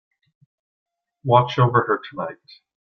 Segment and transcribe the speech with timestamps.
[1.23, 2.39] Watch over her tonight.